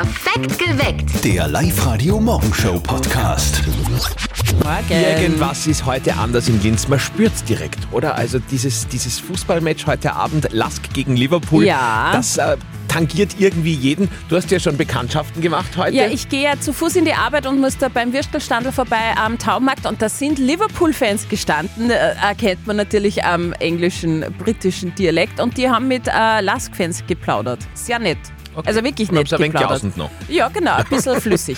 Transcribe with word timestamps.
Perfekt 0.00 0.58
geweckt. 0.58 1.24
Der 1.26 1.46
Live-Radio-Morgenshow-Podcast. 1.48 3.60
Morgen. 4.64 4.90
Irgendwas 4.90 5.66
ist 5.66 5.84
heute 5.84 6.16
anders 6.16 6.48
in 6.48 6.62
Linz. 6.62 6.88
Man 6.88 6.98
spürt's 6.98 7.44
direkt, 7.44 7.80
oder? 7.92 8.14
Also 8.14 8.38
dieses, 8.38 8.88
dieses 8.88 9.20
Fußballmatch 9.20 9.86
heute 9.86 10.14
Abend, 10.14 10.48
Lask 10.52 10.90
gegen 10.94 11.18
Liverpool, 11.18 11.66
Ja. 11.66 12.12
das 12.14 12.38
äh, 12.38 12.56
tangiert 12.88 13.36
irgendwie 13.40 13.74
jeden. 13.74 14.08
Du 14.30 14.36
hast 14.36 14.50
ja 14.50 14.58
schon 14.58 14.78
Bekanntschaften 14.78 15.42
gemacht 15.42 15.76
heute. 15.76 15.94
Ja, 15.94 16.06
ich 16.06 16.30
gehe 16.30 16.44
ja 16.44 16.58
zu 16.58 16.72
Fuß 16.72 16.96
in 16.96 17.04
die 17.04 17.12
Arbeit 17.12 17.46
und 17.46 17.60
muss 17.60 17.76
da 17.76 17.90
beim 17.90 18.14
Würstelstandel 18.14 18.72
vorbei 18.72 19.12
am 19.22 19.36
Taumarkt 19.38 19.84
und 19.84 20.00
da 20.00 20.08
sind 20.08 20.38
Liverpool-Fans 20.38 21.28
gestanden. 21.28 21.90
Äh, 21.90 22.14
erkennt 22.22 22.66
man 22.66 22.76
natürlich 22.76 23.22
am 23.22 23.52
englischen, 23.52 24.24
britischen 24.38 24.94
Dialekt 24.94 25.40
und 25.40 25.58
die 25.58 25.68
haben 25.68 25.88
mit 25.88 26.08
äh, 26.08 26.40
Lask-Fans 26.40 27.04
geplaudert. 27.06 27.58
Sehr 27.74 27.98
nett. 27.98 28.16
Also 28.64 28.82
wirklich 28.82 29.08
Ich 29.08 29.12
nett 29.12 29.32
ein 29.32 29.52
geplaudert. 29.52 29.96
noch. 29.96 30.10
Ja, 30.28 30.48
genau, 30.48 30.74
ein 30.76 30.84
bisschen 30.88 31.20
flüssig. 31.20 31.56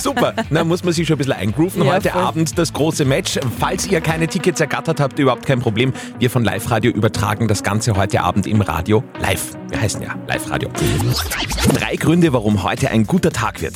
Super, 0.00 0.34
na 0.50 0.64
muss 0.64 0.84
man 0.84 0.92
sich 0.92 1.06
schon 1.06 1.14
ein 1.14 1.18
bisschen 1.18 1.32
eingrooven. 1.32 1.84
Ja, 1.84 1.94
Heute 1.94 2.10
voll. 2.10 2.22
Abend 2.22 2.58
das 2.58 2.72
große 2.72 3.04
Match. 3.04 3.38
Falls 3.58 3.86
ihr 3.86 4.00
keine 4.00 4.28
Tickets 4.28 4.60
ergattert 4.60 5.00
habt, 5.00 5.18
überhaupt 5.18 5.46
kein 5.46 5.60
Problem. 5.60 5.92
Wir 6.18 6.30
von 6.30 6.44
Live 6.44 6.70
Radio 6.70 6.90
übertragen 6.92 7.48
das 7.48 7.62
Ganze 7.62 7.96
heute 7.96 8.22
Abend 8.22 8.46
im 8.46 8.60
Radio 8.60 9.02
live. 9.20 9.52
Wir 9.68 9.80
heißen 9.80 10.02
ja 10.02 10.14
Live 10.28 10.50
Radio. 10.50 10.68
Drei 11.74 11.96
Gründe, 11.96 12.32
warum 12.32 12.62
heute 12.62 12.90
ein 12.90 13.06
guter 13.06 13.30
Tag 13.30 13.60
wird. 13.62 13.74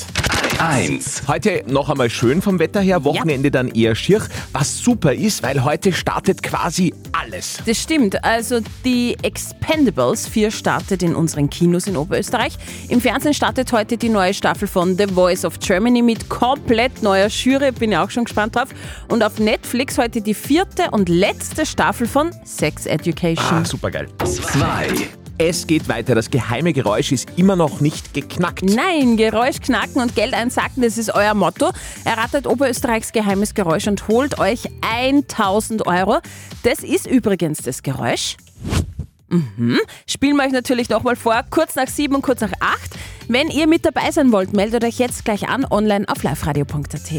1. 0.58 1.22
Heute 1.28 1.64
noch 1.66 1.90
einmal 1.90 2.08
schön 2.08 2.40
vom 2.40 2.58
Wetter 2.58 2.80
her, 2.80 3.04
Wochenende 3.04 3.50
dann 3.50 3.68
eher 3.68 3.94
schier, 3.94 4.22
was 4.52 4.78
super 4.78 5.12
ist, 5.12 5.42
weil 5.42 5.64
heute 5.64 5.92
startet 5.92 6.42
quasi 6.42 6.94
alles. 7.12 7.58
Das 7.66 7.78
stimmt. 7.80 8.24
Also 8.24 8.60
die 8.84 9.16
Expendables 9.22 10.26
4 10.28 10.50
startet 10.50 11.02
in 11.02 11.14
unseren 11.14 11.50
Kinos 11.50 11.86
in 11.86 11.96
Oberösterreich. 11.96 12.56
Im 12.88 13.00
Fernsehen 13.00 13.34
startet 13.34 13.72
heute 13.72 13.96
die 13.96 14.08
neue 14.08 14.34
Staffel 14.34 14.68
von 14.68 14.96
The 14.96 15.06
Voice 15.06 15.44
of 15.44 15.58
Germany 15.58 16.02
mit 16.02 16.28
komplett 16.28 17.02
neuer 17.02 17.28
Jury. 17.28 17.72
Bin 17.72 17.92
ja 17.92 18.04
auch 18.04 18.10
schon 18.10 18.24
gespannt 18.24 18.56
drauf. 18.56 18.68
Und 19.08 19.22
auf 19.22 19.38
Netflix 19.38 19.98
heute 19.98 20.20
die 20.20 20.34
vierte 20.34 20.90
und 20.90 21.08
letzte 21.08 21.66
Staffel 21.66 22.06
von 22.06 22.30
Sex 22.44 22.86
Education. 22.86 23.58
Ah, 23.58 23.64
super 23.64 23.90
geil. 23.90 24.08
2. 24.24 25.25
Es 25.38 25.66
geht 25.66 25.86
weiter, 25.88 26.14
das 26.14 26.30
geheime 26.30 26.72
Geräusch 26.72 27.12
ist 27.12 27.28
immer 27.36 27.56
noch 27.56 27.80
nicht 27.82 28.14
geknackt. 28.14 28.62
Nein, 28.62 29.18
Geräusch 29.18 29.60
knacken 29.60 30.00
und 30.00 30.14
Geld 30.14 30.32
einsacken, 30.32 30.82
das 30.82 30.96
ist 30.96 31.14
euer 31.14 31.34
Motto. 31.34 31.72
Erratet 32.04 32.46
Oberösterreichs 32.46 33.12
geheimes 33.12 33.52
Geräusch 33.52 33.86
und 33.86 34.08
holt 34.08 34.38
euch 34.38 34.70
1000 34.80 35.86
Euro. 35.86 36.20
Das 36.62 36.78
ist 36.78 37.06
übrigens 37.06 37.58
das 37.58 37.82
Geräusch. 37.82 38.36
Mhm. 39.28 39.78
Spielen 40.06 40.36
wir 40.36 40.44
euch 40.44 40.52
natürlich 40.52 40.88
nochmal 40.88 41.16
vor, 41.16 41.42
kurz 41.50 41.74
nach 41.74 41.88
sieben 41.88 42.14
und 42.14 42.22
kurz 42.22 42.40
nach 42.40 42.52
acht. 42.60 42.96
Wenn 43.28 43.48
ihr 43.48 43.66
mit 43.66 43.84
dabei 43.84 44.10
sein 44.12 44.32
wollt, 44.32 44.54
meldet 44.54 44.84
euch 44.84 44.98
jetzt 44.98 45.26
gleich 45.26 45.48
an 45.50 45.66
online 45.68 46.06
auf 46.08 46.22
liveradio.at. 46.22 47.10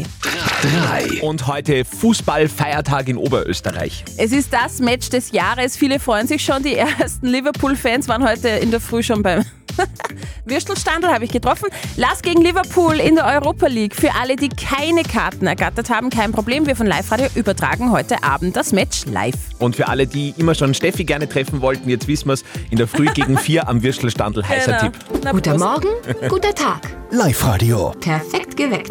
3. 0.62 1.22
Und 1.22 1.46
heute 1.46 1.84
Fußballfeiertag 1.84 3.08
in 3.08 3.16
Oberösterreich. 3.16 4.04
Es 4.16 4.32
ist 4.32 4.52
das 4.52 4.80
Match 4.80 5.08
des 5.08 5.30
Jahres. 5.30 5.76
Viele 5.76 6.00
freuen 6.00 6.26
sich 6.26 6.44
schon. 6.44 6.64
Die 6.64 6.74
ersten 6.74 7.28
Liverpool-Fans 7.28 8.08
waren 8.08 8.28
heute 8.28 8.48
in 8.48 8.72
der 8.72 8.80
Früh 8.80 9.04
schon 9.04 9.22
beim 9.22 9.44
Würstelstandel, 10.44 11.12
habe 11.12 11.24
ich 11.24 11.30
getroffen. 11.30 11.68
Lass 11.96 12.22
gegen 12.22 12.42
Liverpool 12.42 13.00
in 13.00 13.16
der 13.16 13.26
Europa 13.26 13.66
League. 13.66 13.94
Für 13.94 14.14
alle, 14.14 14.36
die 14.36 14.48
keine 14.48 15.02
Karten 15.02 15.46
ergattert 15.46 15.90
haben, 15.90 16.10
kein 16.10 16.32
Problem. 16.32 16.66
Wir 16.66 16.76
von 16.76 16.86
Live 16.86 17.10
Radio 17.10 17.28
übertragen 17.34 17.92
heute 17.92 18.22
Abend 18.22 18.56
das 18.56 18.72
Match 18.72 19.06
live. 19.06 19.34
Und 19.58 19.76
für 19.76 19.88
alle, 19.88 20.06
die 20.06 20.34
immer 20.36 20.54
schon 20.54 20.74
Steffi 20.74 21.04
gerne 21.04 21.28
treffen 21.28 21.60
wollten, 21.60 21.88
jetzt 21.88 22.08
wissen 22.08 22.28
wir 22.28 22.34
es, 22.34 22.44
in 22.70 22.78
der 22.78 22.88
Früh 22.88 23.06
gegen 23.06 23.38
vier 23.38 23.68
am 23.68 23.82
Würstelstandel. 23.82 24.46
Heißer 24.46 24.78
Tipp. 24.78 24.92
Na, 25.22 25.32
Guter. 25.32 25.58
Morgen, 25.58 25.88
guter 26.28 26.54
Tag. 26.54 26.80
Live-Radio. 27.10 27.92
Perfekt 28.00 28.56
geweckt. 28.56 28.90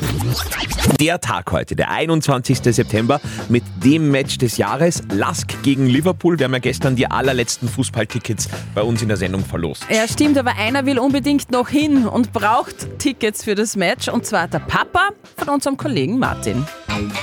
Der 0.99 1.21
Tag 1.21 1.51
heute, 1.51 1.75
der 1.75 1.91
21. 1.91 2.59
September, 2.63 3.21
mit 3.47 3.63
dem 3.83 4.09
Match 4.09 4.39
des 4.39 4.57
Jahres. 4.57 5.03
Lask 5.11 5.61
gegen 5.61 5.85
Liverpool. 5.85 6.39
Wir 6.39 6.45
haben 6.45 6.53
ja 6.53 6.59
gestern 6.59 6.95
die 6.95 7.05
allerletzten 7.05 7.69
Fußballtickets 7.69 8.49
bei 8.73 8.81
uns 8.81 9.03
in 9.03 9.07
der 9.07 9.17
Sendung 9.17 9.45
verlost. 9.45 9.85
Ja, 9.89 10.07
stimmt, 10.07 10.37
aber 10.37 10.55
einer 10.55 10.76
will 10.85 10.99
unbedingt 10.99 11.51
noch 11.51 11.69
hin 11.69 12.07
und 12.07 12.33
braucht 12.33 12.99
Tickets 12.99 13.43
für 13.43 13.55
das 13.55 13.75
Match. 13.75 14.07
Und 14.07 14.25
zwar 14.25 14.47
der 14.47 14.59
Papa 14.59 15.09
von 15.37 15.49
unserem 15.49 15.77
Kollegen 15.77 16.19
Martin. 16.19 16.65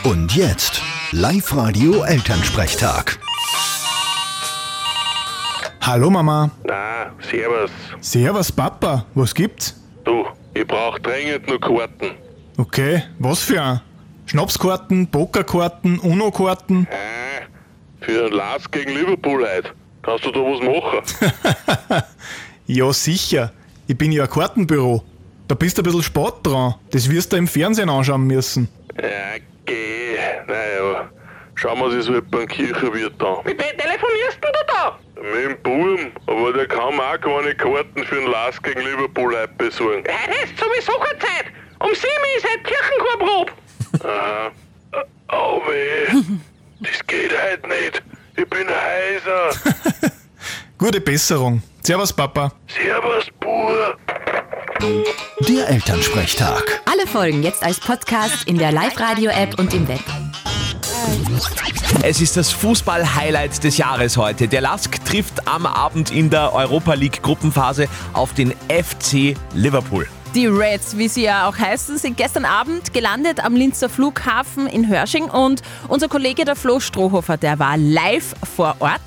Und 0.04 0.34
jetzt 0.34 0.82
Live-Radio 1.12 2.02
Elternsprechtag. 2.02 3.18
Hallo 5.80 6.10
Mama. 6.10 6.50
Na, 6.64 7.12
servus. 7.30 7.70
Servus 8.00 8.50
Papa. 8.50 9.04
Was 9.14 9.34
gibt's? 9.34 9.74
Du, 10.04 10.24
ich 10.54 10.66
brauch 10.66 10.98
dringend 10.98 11.46
noch 11.46 11.60
Karten. 11.60 12.12
Okay, 12.56 13.02
was 13.18 13.42
für 13.42 13.62
ein? 13.62 13.80
Schnapskarten, 14.26 15.06
Pokerkarten, 15.10 15.98
Uno-Karten? 15.98 16.86
Äh, 16.90 18.04
für 18.04 18.26
ein 18.26 18.32
Lask 18.32 18.72
gegen 18.72 18.94
Liverpool 18.94 19.46
heute. 19.46 19.70
Kannst 20.02 20.24
du 20.24 20.30
da 20.30 20.40
was 20.40 20.60
machen? 20.60 22.02
Ja, 22.66 22.92
sicher. 22.92 23.52
Ich 23.86 23.96
bin 23.96 24.12
ja 24.12 24.24
ein 24.24 24.30
Kartenbüro. 24.30 25.02
Da 25.48 25.54
bist 25.54 25.76
du 25.76 25.82
ein 25.82 25.84
bisschen 25.84 26.02
spät 26.02 26.34
dran. 26.42 26.74
Das 26.90 27.10
wirst 27.10 27.32
du 27.32 27.36
im 27.36 27.46
Fernsehen 27.46 27.90
anschauen 27.90 28.22
müssen. 28.26 28.68
ja, 29.00 29.36
geh. 29.66 30.16
Naja, 30.46 31.10
schauen 31.54 31.78
wir 31.78 31.84
uns 31.86 32.08
halt 32.08 32.30
beim 32.30 32.46
Kirchenwirt 32.48 33.22
an. 33.22 33.36
Mit 33.44 33.58
wem 33.58 33.76
telefonierst 33.78 34.38
du 34.40 34.48
da? 34.66 34.98
Mit 35.20 35.44
dem 35.44 35.62
Burm, 35.62 36.12
aber 36.26 36.52
der 36.52 36.66
kann 36.66 36.96
mir 36.96 37.02
auch 37.02 37.20
keine 37.20 37.54
Karten 37.54 38.04
für 38.04 38.16
ein 38.20 38.26
Lask 38.30 38.62
gegen 38.62 38.80
Liverpool 38.80 39.34
besorgen. 39.58 40.04
Heute 40.06 40.44
ist 40.44 40.58
sowieso 40.58 40.92
keine 40.98 41.18
Zeit. 41.18 41.46
Um 41.80 41.90
sieben 41.94 42.08
ist 42.36 42.46
halt 42.48 42.64
Kirchenchorprobe. 42.64 43.52
Aha. 44.08 44.50
Oh 45.32 45.60
weh, 45.68 46.22
das 46.80 47.06
geht 47.06 47.32
halt 47.38 47.66
nicht. 47.66 48.02
Ich 48.36 48.48
bin 48.48 48.66
heiser. 48.68 49.50
Gute 50.76 51.00
Besserung. 51.00 51.62
Servus 51.82 52.12
Papa. 52.12 52.50
Servus, 52.66 53.26
Bur. 53.38 53.96
Der 55.48 55.68
Elternsprechtag. 55.68 56.82
Alle 56.90 57.06
Folgen 57.06 57.44
jetzt 57.44 57.62
als 57.62 57.78
Podcast 57.78 58.48
in 58.48 58.58
der 58.58 58.72
Live-Radio-App 58.72 59.56
und 59.58 59.72
im 59.72 59.86
Web. 59.86 60.00
Es 62.02 62.20
ist 62.20 62.36
das 62.36 62.50
Fußball-Highlight 62.50 63.62
des 63.62 63.78
Jahres 63.78 64.16
heute. 64.16 64.48
Der 64.48 64.62
Lask 64.62 65.02
trifft 65.04 65.46
am 65.46 65.64
Abend 65.64 66.10
in 66.10 66.28
der 66.28 66.52
Europa 66.52 66.94
League 66.94 67.22
Gruppenphase 67.22 67.88
auf 68.12 68.34
den 68.34 68.52
FC 68.68 69.36
Liverpool. 69.54 70.08
Die 70.34 70.48
Reds, 70.48 70.98
wie 70.98 71.06
sie 71.06 71.22
ja 71.22 71.48
auch 71.48 71.56
heißen, 71.56 71.98
sind 71.98 72.16
gestern 72.16 72.44
Abend 72.44 72.92
gelandet 72.92 73.44
am 73.44 73.54
Linzer 73.54 73.88
Flughafen 73.88 74.66
in 74.66 74.88
Hörsching 74.88 75.26
und 75.26 75.62
unser 75.86 76.08
Kollege 76.08 76.44
der 76.44 76.56
Flo 76.56 76.80
Strohhofer, 76.80 77.36
der 77.36 77.60
war 77.60 77.76
live 77.76 78.34
vor 78.56 78.74
Ort. 78.80 79.02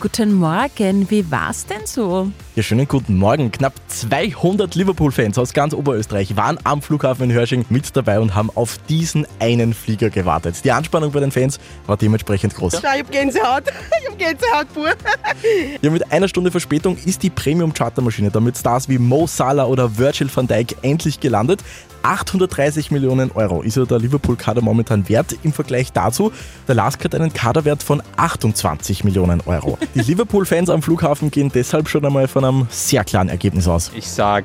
Guten 0.00 0.34
Morgen, 0.34 1.10
wie 1.10 1.28
war's 1.28 1.66
denn 1.66 1.84
so? 1.84 2.30
Ja, 2.58 2.64
schönen 2.64 2.88
guten 2.88 3.14
Morgen. 3.14 3.52
Knapp 3.52 3.74
200 3.86 4.74
Liverpool-Fans 4.74 5.38
aus 5.38 5.52
ganz 5.52 5.74
Oberösterreich 5.74 6.36
waren 6.36 6.58
am 6.64 6.82
Flughafen 6.82 7.30
in 7.30 7.32
Hörsching 7.32 7.64
mit 7.68 7.94
dabei 7.96 8.18
und 8.18 8.34
haben 8.34 8.50
auf 8.52 8.78
diesen 8.88 9.28
einen 9.38 9.74
Flieger 9.74 10.10
gewartet. 10.10 10.64
Die 10.64 10.72
Anspannung 10.72 11.12
bei 11.12 11.20
den 11.20 11.30
Fans 11.30 11.60
war 11.86 11.96
dementsprechend 11.96 12.56
groß. 12.56 12.82
Ja, 12.82 12.94
ich 12.96 13.02
hab 13.02 13.12
Gänsehaut. 13.12 13.62
Ich 14.00 14.08
hab 14.08 14.18
Gänsehaut 14.18 14.74
pur. 14.74 14.88
Ja, 15.82 15.90
mit 15.90 16.10
einer 16.10 16.26
Stunde 16.26 16.50
Verspätung 16.50 16.96
ist 17.04 17.22
die 17.22 17.30
Premium-Chartermaschine 17.30 18.32
damit 18.32 18.56
Stars 18.56 18.88
wie 18.88 18.98
Mo 18.98 19.28
Salah 19.28 19.66
oder 19.66 19.96
Virgil 19.96 20.28
van 20.34 20.48
Dijk 20.48 20.74
endlich 20.82 21.20
gelandet. 21.20 21.62
830 22.02 22.90
Millionen 22.90 23.30
Euro 23.32 23.62
ist 23.62 23.76
ja 23.76 23.84
der 23.84 23.98
Liverpool-Kader 23.98 24.62
momentan 24.62 25.08
wert. 25.08 25.36
Im 25.42 25.52
Vergleich 25.52 25.92
dazu, 25.92 26.32
der 26.66 26.74
Lask 26.74 27.04
hat 27.04 27.14
einen 27.14 27.32
Kaderwert 27.32 27.82
von 27.82 28.02
28 28.16 29.04
Millionen 29.04 29.40
Euro. 29.46 29.78
Die 29.94 30.00
Liverpool-Fans 30.00 30.70
am 30.70 30.82
Flughafen 30.82 31.30
gehen 31.30 31.50
deshalb 31.54 31.88
schon 31.88 32.04
einmal 32.04 32.28
von 32.28 32.44
einem 32.48 32.66
sehr 32.70 33.04
klaren 33.04 33.28
Ergebnis 33.28 33.68
aus. 33.68 33.90
Ich 33.94 34.08
sag 34.08 34.44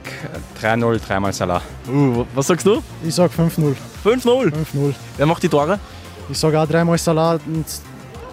3-0, 0.61 0.99
dreimal 0.99 1.33
Salah. 1.33 1.61
Uh, 1.87 2.25
was 2.35 2.47
sagst 2.47 2.65
du? 2.65 2.83
Ich 3.05 3.15
sag 3.15 3.31
5-0. 3.31 3.75
5-0. 4.03 4.51
5-0. 4.51 4.93
Wer 5.17 5.25
macht 5.25 5.43
die 5.43 5.49
Tore? 5.49 5.79
Ich 6.29 6.37
sag 6.37 6.53
auch 6.55 6.67
dreimal 6.67 6.97
Salat 6.97 7.41
und 7.45 7.65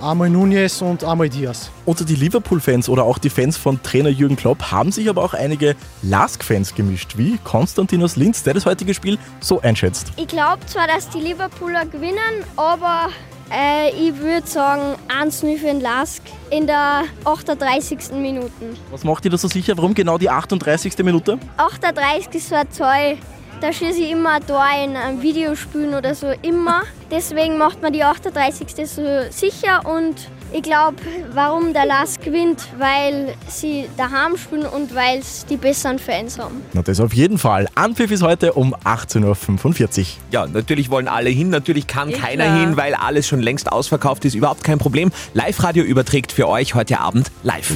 einmal 0.00 0.30
Nunez 0.30 0.80
und 0.80 1.04
einmal 1.04 1.28
Diaz. 1.28 1.70
Unter 1.84 2.04
die 2.04 2.14
Liverpool-Fans 2.14 2.88
oder 2.88 3.04
auch 3.04 3.18
die 3.18 3.30
Fans 3.30 3.56
von 3.56 3.82
Trainer 3.82 4.08
Jürgen 4.08 4.36
Klopp 4.36 4.70
haben 4.70 4.92
sich 4.92 5.08
aber 5.08 5.22
auch 5.22 5.34
einige 5.34 5.76
Lask-Fans 6.02 6.74
gemischt, 6.74 7.16
wie 7.16 7.38
Konstantinos 7.44 8.16
Linz, 8.16 8.42
der 8.42 8.54
das 8.54 8.66
heutige 8.66 8.94
Spiel 8.94 9.18
so 9.40 9.60
einschätzt. 9.60 10.12
Ich 10.16 10.28
glaube 10.28 10.64
zwar, 10.66 10.86
dass 10.86 11.08
die 11.10 11.20
Liverpooler 11.20 11.86
gewinnen, 11.86 12.44
aber 12.56 13.08
äh, 13.52 13.90
ich 13.90 14.16
würde 14.18 14.46
sagen 14.46 14.96
1-0 15.08 15.58
für 15.58 15.66
den 15.66 15.80
Lask 15.80 16.22
in 16.50 16.66
der 16.66 17.04
38. 17.24 18.12
Minuten. 18.12 18.76
Was 18.90 19.04
macht 19.04 19.24
ihr 19.24 19.30
da 19.30 19.38
so 19.38 19.48
sicher? 19.48 19.76
Warum 19.76 19.94
genau 19.94 20.18
die 20.18 20.30
38. 20.30 20.98
Minute? 20.98 21.38
38 21.56 22.34
ist 22.34 22.48
so 22.48 22.54
ein 22.54 22.70
Zoll. 22.70 23.18
Da 23.60 23.72
schieße 23.72 24.00
ich 24.00 24.10
immer 24.12 24.30
ein 24.34 24.46
Tor 24.46 24.64
in 24.82 24.96
einem 24.96 25.20
Videospielen 25.20 25.94
oder 25.94 26.14
so, 26.14 26.28
immer. 26.42 26.82
Deswegen 27.10 27.58
macht 27.58 27.82
man 27.82 27.92
die 27.92 28.02
38. 28.02 28.88
so 28.88 29.02
sicher 29.30 29.84
und 29.84 30.14
Ich 30.52 30.62
glaube, 30.62 30.96
warum 31.32 31.72
der 31.72 31.86
Lask 31.86 32.22
gewinnt, 32.22 32.66
weil 32.78 33.34
sie 33.48 33.88
daheim 33.96 34.36
spielen 34.36 34.66
und 34.66 34.94
weil 34.94 35.22
sie 35.22 35.46
die 35.46 35.56
besseren 35.56 35.98
Fans 35.98 36.38
haben. 36.38 36.62
Na, 36.72 36.82
das 36.82 36.98
auf 37.00 37.12
jeden 37.14 37.38
Fall. 37.38 37.68
Anpfiff 37.76 38.10
ist 38.10 38.22
heute 38.22 38.54
um 38.54 38.74
18.45 38.74 40.00
Uhr. 40.00 40.06
Ja, 40.32 40.46
natürlich 40.46 40.90
wollen 40.90 41.06
alle 41.06 41.30
hin, 41.30 41.50
natürlich 41.50 41.86
kann 41.86 42.10
Eh 42.10 42.14
keiner 42.14 42.44
klar. 42.44 42.60
hin, 42.60 42.76
weil 42.76 42.94
alles 42.94 43.28
schon 43.28 43.40
längst 43.40 43.70
ausverkauft 43.70 44.24
ist. 44.24 44.34
Überhaupt 44.34 44.64
kein 44.64 44.78
Problem. 44.78 45.12
Live-Radio 45.34 45.84
überträgt 45.84 46.32
für 46.32 46.48
euch 46.48 46.74
heute 46.74 46.98
Abend 46.98 47.30
live. 47.44 47.72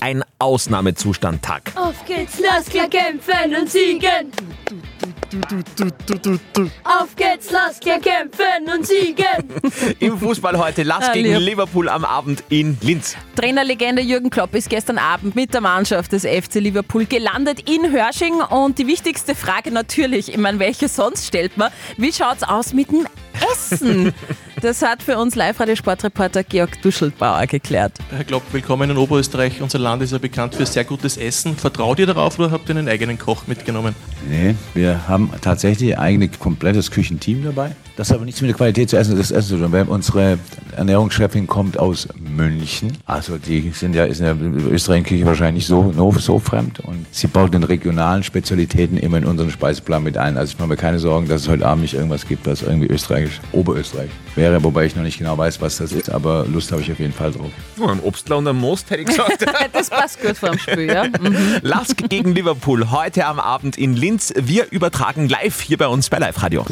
Ein 0.00 0.24
Ausnahmezustandtag. 0.38 1.72
Auf 1.74 2.04
geht's, 2.06 2.38
lass 2.40 2.66
klar 2.66 2.88
kämpfen 2.88 3.54
und 3.60 3.70
siegen. 3.70 4.32
Auf 6.84 7.14
geht's, 7.16 7.50
lass 7.50 7.80
klar 7.80 7.98
kämpfen 8.00 8.72
und 8.74 8.86
siegen. 8.86 9.24
Im 10.00 10.18
Fußball 10.18 10.58
heute 10.58 10.82
Lass 10.82 11.08
Ah, 11.08 11.12
gegen 11.12 11.34
lieb. 11.36 11.48
Liverpool 11.50 11.88
am 11.88 12.04
Abend 12.04 12.42
in 12.48 12.76
Linz. 12.80 13.16
Trainerlegende 13.36 14.02
Jürgen 14.02 14.30
Klopp 14.30 14.54
ist 14.54 14.68
gestern 14.70 14.98
Abend 14.98 15.36
mit 15.36 15.52
der 15.54 15.60
Mannschaft 15.60 16.12
des 16.12 16.22
FC 16.24 16.54
Liverpool 16.56 17.06
gelandet 17.06 17.68
in 17.68 17.90
Hörsching. 17.90 18.40
Und 18.42 18.78
die 18.78 18.86
wichtigste 18.86 19.34
Frage 19.34 19.70
natürlich, 19.70 20.30
ich 20.30 20.38
meine, 20.38 20.58
welche 20.58 20.88
sonst 20.88 21.26
stellt 21.26 21.56
man? 21.56 21.70
Wie 21.96 22.12
schaut's 22.12 22.42
aus 22.42 22.72
mit 22.72 22.90
dem 22.90 23.06
Essen? 23.52 24.12
Das 24.62 24.82
hat 24.82 25.02
für 25.02 25.16
uns 25.16 25.36
Live-Radio-Sportreporter 25.36 26.44
Georg 26.44 26.82
Duschelbauer 26.82 27.46
geklärt. 27.46 27.92
Herr 28.10 28.24
Klopp, 28.24 28.42
willkommen 28.52 28.90
in 28.90 28.98
Oberösterreich. 28.98 29.62
Unser 29.62 29.78
Land 29.78 30.02
ist 30.02 30.10
ja 30.12 30.18
bekannt 30.18 30.54
für 30.54 30.66
sehr 30.66 30.84
gutes 30.84 31.16
Essen. 31.16 31.56
Vertraut 31.56 31.98
ihr 31.98 32.04
darauf 32.06 32.38
oder 32.38 32.50
habt 32.50 32.68
ihr 32.68 32.76
einen 32.76 32.86
eigenen 32.86 33.18
Koch 33.18 33.46
mitgenommen? 33.46 33.94
Nee, 34.28 34.54
wir 34.74 35.08
haben 35.08 35.30
tatsächlich 35.40 35.96
ein 35.96 36.02
eigenes 36.02 36.38
komplettes 36.38 36.90
Küchenteam 36.90 37.44
dabei. 37.44 37.72
Das 37.96 38.08
hat 38.08 38.16
aber 38.16 38.24
nichts 38.24 38.40
mit 38.40 38.48
der 38.48 38.56
Qualität 38.56 38.88
zu 38.88 38.96
essen, 38.96 39.16
das 39.16 39.30
Essen 39.30 39.48
zu 39.48 39.56
tun. 39.58 39.72
Weil 39.72 39.84
unsere 39.84 40.38
Ernährungschefin 40.76 41.46
kommt 41.46 41.78
aus 41.78 42.08
München. 42.18 42.96
Also 43.04 43.36
die 43.36 43.72
sind 43.72 43.94
ja, 43.94 44.04
ist 44.04 44.20
in 44.20 44.24
der 44.24 44.72
Österreich-Küche 44.72 45.26
wahrscheinlich 45.26 45.66
so, 45.66 45.92
so, 45.94 46.12
so 46.12 46.38
fremd. 46.38 46.80
Und 46.80 47.06
sie 47.10 47.26
baut 47.26 47.52
den 47.52 47.62
regionalen 47.62 48.22
Spezialitäten 48.22 48.96
immer 48.96 49.18
in 49.18 49.26
unseren 49.26 49.50
Speiseplan 49.50 50.02
mit 50.02 50.16
ein. 50.16 50.38
Also 50.38 50.52
ich 50.52 50.58
mache 50.58 50.68
mir 50.68 50.76
keine 50.76 50.98
Sorgen, 50.98 51.28
dass 51.28 51.42
es 51.42 51.48
heute 51.48 51.66
Abend 51.66 51.82
nicht 51.82 51.94
irgendwas 51.94 52.26
gibt, 52.26 52.46
was 52.46 52.62
irgendwie 52.62 52.86
österreichisch, 52.86 53.40
Oberösterreich 53.52 54.10
wäre. 54.34 54.62
Wobei 54.64 54.86
ich 54.86 54.96
noch 54.96 55.02
nicht 55.02 55.18
genau 55.18 55.36
weiß, 55.36 55.60
was 55.60 55.76
das 55.76 55.92
ist. 55.92 56.10
Aber 56.10 56.46
Lust 56.46 56.72
habe 56.72 56.80
ich 56.82 56.90
auf 56.90 57.00
jeden 57.00 57.12
Fall 57.12 57.32
drauf. 57.32 57.50
Oh, 57.78 57.86
ein 57.86 58.00
Obstler 58.00 58.38
und 58.38 58.48
ein 58.48 58.56
Most, 58.56 58.90
hätte 58.90 59.02
ich 59.02 59.08
gesagt. 59.08 59.44
Das 59.72 59.90
passt 59.90 60.20
gut 60.20 60.36
vor 60.36 60.50
dem 60.50 60.58
Spiel, 60.58 60.86
ja? 60.86 61.04
Mhm. 61.04 61.36
Lask 61.62 61.96
gegen 62.08 62.34
Liverpool 62.34 62.90
heute 62.90 63.26
am 63.26 63.38
Abend 63.38 63.76
in 63.78 63.94
Linz. 63.94 64.09
Wir 64.10 64.66
übertragen 64.72 65.28
live 65.28 65.60
hier 65.60 65.76
bei 65.76 65.86
uns 65.86 66.10
bei 66.10 66.18
Live 66.18 66.42
Radio. 66.42 66.66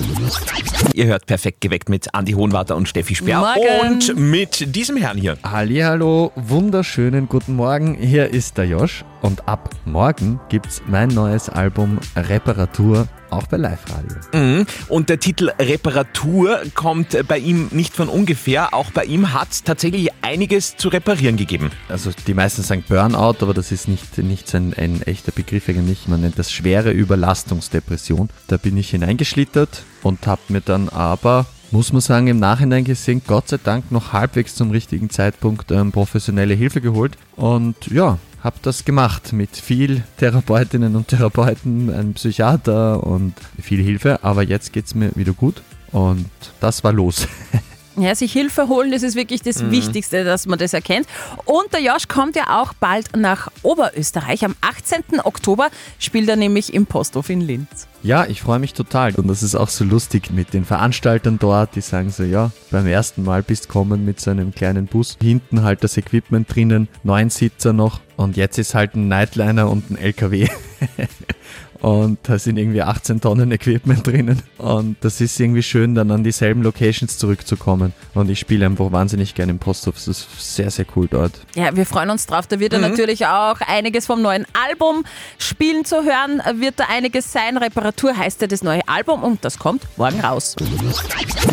Ihr 0.93 1.07
hört 1.07 1.27
perfekt 1.27 1.61
geweckt 1.61 1.89
mit 1.89 2.13
Andi 2.13 2.33
Hohenwarter 2.33 2.75
und 2.75 2.89
Steffi 2.89 3.15
Speer 3.15 3.39
Morgen. 3.39 3.93
und 3.93 4.17
mit 4.17 4.75
diesem 4.75 4.97
Herrn 4.97 5.17
hier. 5.17 5.39
Hallihallo, 5.45 6.33
wunderschönen 6.35 7.29
guten 7.29 7.55
Morgen. 7.55 7.95
Hier 7.95 8.33
ist 8.33 8.59
der 8.59 8.65
Josh 8.65 9.05
und 9.23 9.47
ab 9.47 9.71
morgen 9.85 10.41
gibt's 10.49 10.83
mein 10.89 11.11
neues 11.11 11.49
Album 11.49 12.01
Reparatur 12.17 13.07
auch 13.31 13.47
bei 13.47 13.57
Live 13.57 13.81
Radio. 13.91 14.17
Mhm. 14.33 14.67
Und 14.89 15.09
der 15.09 15.19
Titel 15.19 15.51
Reparatur 15.59 16.61
kommt 16.75 17.17
bei 17.29 17.39
ihm 17.39 17.69
nicht 17.71 17.95
von 17.95 18.09
ungefähr. 18.09 18.75
Auch 18.75 18.91
bei 18.91 19.05
ihm 19.05 19.33
hat 19.33 19.53
es 19.53 19.63
tatsächlich 19.63 20.11
einiges 20.23 20.77
zu 20.77 20.89
reparieren 20.89 21.37
gegeben. 21.37 21.71
Also 21.89 22.11
die 22.27 22.35
meisten 22.35 22.63
sagen 22.63 22.85
Burnout, 22.89 23.37
aber 23.41 23.55
das 23.55 23.73
ist 23.73 23.89
nicht, 23.89 24.19
nicht 24.19 24.55
ein, 24.55 24.75
ein 24.75 25.03
echter 25.03 25.33
Begriff 25.33 25.69
eigentlich. 25.69 26.09
Man 26.09 26.21
nennt 26.21 26.39
das 26.39 26.53
schwere 26.53 26.91
Überlastungsdepression. 26.91 28.29
Da 28.47 28.57
bin 28.57 28.77
ich 28.77 28.91
hineingeschlittert 28.91 29.83
und 30.03 30.27
habe 30.27 30.41
mir 30.49 30.61
dann 30.61 30.89
aber, 30.89 31.47
muss 31.71 31.93
man 31.93 32.01
sagen, 32.01 32.27
im 32.29 32.39
Nachhinein 32.39 32.85
gesehen, 32.85 33.23
Gott 33.27 33.49
sei 33.49 33.59
Dank 33.63 33.91
noch 33.91 34.13
halbwegs 34.13 34.55
zum 34.55 34.71
richtigen 34.71 35.11
Zeitpunkt 35.11 35.71
ähm, 35.71 35.93
professionelle 35.93 36.55
Hilfe 36.55 36.81
geholt. 36.81 37.17
Und 37.37 37.87
ja, 37.89 38.19
habe 38.41 38.57
das 38.63 38.85
gemacht 38.85 39.33
mit 39.33 39.57
viel 39.57 40.05
Therapeutinnen 40.19 40.95
und 40.97 41.09
Therapeuten, 41.09 41.93
einem 41.93 42.15
Psychiater 42.15 43.05
und 43.05 43.35
viel 43.61 43.83
Hilfe. 43.83 44.23
Aber 44.23 44.43
jetzt 44.43 44.73
geht's 44.73 44.95
mir 44.95 45.11
wieder 45.15 45.33
gut 45.33 45.63
und 45.93 46.31
das 46.61 46.85
war 46.85 46.93
los. 46.93 47.27
Ja, 47.99 48.15
sich 48.15 48.33
Hilfe 48.33 48.69
holen, 48.69 48.91
das 48.93 49.03
ist 49.03 49.15
wirklich 49.17 49.43
das 49.43 49.63
Mhm. 49.63 49.71
Wichtigste, 49.71 50.25
dass 50.25 50.47
man 50.47 50.59
das 50.59 50.73
erkennt. 50.73 51.07
Und 51.45 51.73
der 51.73 51.81
Josh 51.83 52.09
kommt 52.09 52.37
ja 52.37 52.61
auch 52.61 52.73
bald 52.75 53.17
nach 53.17 53.49
Oberösterreich. 53.63 54.45
Am 54.45 54.55
18. 54.61 55.21
Oktober 55.25 55.69
spielt 55.99 56.29
er 56.29 56.37
nämlich 56.37 56.73
im 56.75 56.87
Posthof 56.87 57.29
in 57.31 57.41
Linz. 57.41 57.87
Ja, 58.03 58.27
ich 58.27 58.43
freue 58.43 58.61
mich 58.61 58.75
total. 58.75 59.15
Und 59.17 59.27
das 59.27 59.43
ist 59.43 59.57
auch 59.57 59.69
so 59.69 59.85
lustig 59.85 60.31
mit 60.31 60.55
den 60.55 60.65
Veranstaltern 60.65 61.39
dort, 61.41 61.75
die 61.75 61.81
sagen 61.81 62.11
so, 62.11 62.23
ja, 62.23 62.53
beim 62.71 62.87
ersten 62.87 63.25
Mal 63.25 63.43
bist 63.43 63.69
kommen 63.69 64.05
mit 64.05 64.21
so 64.21 64.31
einem 64.31 64.55
kleinen 64.55 64.87
Bus. 64.87 65.17
Hinten 65.21 65.65
halt 65.65 65.83
das 65.83 65.97
Equipment 65.97 66.55
drinnen, 66.55 66.89
neun 67.03 67.29
Sitzer 67.31 67.73
noch. 67.73 68.01
Und 68.17 68.37
jetzt 68.37 68.59
ist 68.59 68.75
halt 68.75 68.95
ein 68.95 69.09
Nightliner 69.09 69.69
und 69.69 69.91
ein 69.91 69.97
LKW. 69.99 70.49
Und 71.81 72.19
da 72.25 72.39
sind 72.39 72.57
irgendwie 72.57 72.83
18 72.83 73.21
Tonnen 73.21 73.53
Equipment 73.53 74.07
drinnen. 74.07 74.43
Und 74.59 74.97
das 75.01 75.21
ist 75.21 75.39
irgendwie 75.39 75.63
schön, 75.63 75.95
dann 75.95 76.11
an 76.11 76.25
dieselben 76.25 76.63
Locations 76.63 77.19
zurückzukommen. 77.19 77.93
Und 78.15 78.29
ich 78.31 78.41
spiele 78.41 78.67
einfach 78.67 78.91
wahnsinnig 78.91 79.35
gerne 79.35 79.53
im 79.53 79.59
Posthof. 79.59 79.97
Es 79.97 80.09
ist 80.09 80.27
sehr, 80.57 80.71
sehr 80.71 80.87
cool 80.97 81.07
dort. 81.09 81.33
Ja, 81.55 81.75
wir 81.77 81.87
freuen 81.87 82.11
uns 82.11 82.27
drauf. 82.27 82.47
Da 82.49 82.59
wird 82.59 82.73
er 82.73 82.81
Mhm. 82.81 82.89
natürlich 82.91 83.27
auch 83.27 83.61
einiges 83.61 84.07
vom 84.07 84.23
neuen 84.23 84.45
Album 84.69 85.05
spielen 85.39 85.85
zu 85.85 86.03
hören. 86.03 86.43
Wird 86.61 86.81
da 86.81 86.85
einiges 86.89 87.33
sein. 87.33 87.57
Reparatur 87.57 88.17
heißt 88.17 88.41
ja 88.41 88.47
das 88.49 88.63
neue 88.63 88.87
Album 88.89 89.23
und 89.23 89.45
das 89.45 89.59
kommt 89.59 89.83
morgen 89.97 90.21
raus. 90.21 90.57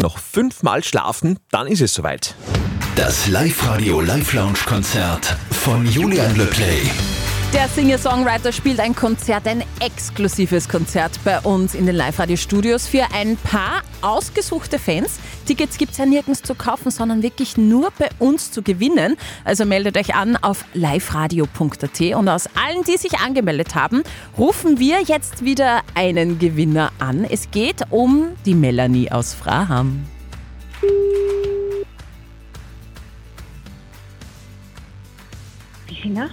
Noch 0.02 0.18
fünfmal 0.18 0.84
schlafen, 0.84 1.38
dann 1.52 1.68
ist 1.68 1.82
es 1.82 1.94
soweit. 1.94 2.34
Das 2.96 3.28
Live-Radio 3.28 4.00
Live-Lounge-Konzert 4.02 5.36
von 5.52 5.86
Julian 5.86 6.36
Leplay. 6.38 6.90
Der 7.56 7.70
Singer-Songwriter 7.70 8.52
spielt 8.52 8.82
ein 8.82 8.94
Konzert, 8.94 9.48
ein 9.48 9.64
exklusives 9.80 10.68
Konzert 10.68 11.18
bei 11.24 11.40
uns 11.40 11.74
in 11.74 11.86
den 11.86 11.96
Live-Radio-Studios 11.96 12.86
für 12.86 13.06
ein 13.14 13.38
paar 13.38 13.82
ausgesuchte 14.02 14.78
Fans. 14.78 15.22
Tickets 15.46 15.78
gibt 15.78 15.94
es 15.94 15.98
ja 15.98 16.06
nirgends 16.06 16.42
zu 16.42 16.54
kaufen, 16.54 16.92
sondern 16.92 17.24
wirklich 17.24 17.56
nur 17.56 17.94
bei 17.98 18.10
uns 18.20 18.52
zu 18.52 18.62
gewinnen. 18.62 19.16
Also 19.46 19.64
meldet 19.64 19.98
euch 19.98 20.16
an 20.16 20.36
auf 20.36 20.66
liveradio.at 20.74 22.02
und 22.18 22.28
aus 22.28 22.50
allen, 22.58 22.84
die 22.84 22.98
sich 22.98 23.20
angemeldet 23.20 23.74
haben, 23.74 24.04
rufen 24.38 24.78
wir 24.78 25.04
jetzt 25.04 25.46
wieder 25.46 25.82
einen 25.94 26.40
Gewinner 26.40 26.92
an. 27.00 27.24
Es 27.24 27.52
geht 27.52 27.84
um 27.90 28.34
die 28.46 28.54
Melanie 28.54 29.14
aus 29.14 29.34
Fraham. 29.34 30.04
Finger? 36.02 36.32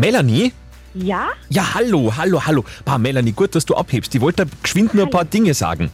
Melanie? 0.00 0.52
Ja? 0.94 1.28
Ja, 1.50 1.74
hallo, 1.74 2.14
hallo, 2.16 2.40
hallo. 2.46 2.64
Pa, 2.86 2.96
Melanie, 2.96 3.32
gut, 3.32 3.54
dass 3.54 3.66
du 3.66 3.74
abhebst. 3.76 4.14
Ich 4.14 4.20
wollte 4.22 4.46
geschwind 4.62 4.94
nur 4.94 5.04
ein 5.04 5.10
paar 5.10 5.26
Dinge 5.26 5.52
sagen. 5.52 5.90